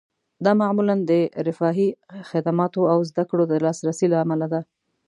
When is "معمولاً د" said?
0.61-1.11